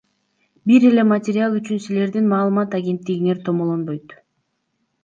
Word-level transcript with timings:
Бир 0.69 0.87
эле 0.89 1.03
материал 1.09 1.59
үчүн 1.59 1.83
силердин 1.89 2.27
маалымат 2.33 2.75
агенттигиңер 2.81 3.47
томолонбойт. 3.51 4.19